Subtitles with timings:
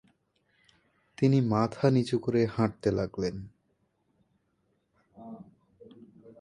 [1.17, 3.35] তিনি মাথা নিচু করে হাঁটতে লাগলেন।